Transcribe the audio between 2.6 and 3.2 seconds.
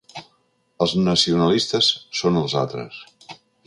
altres.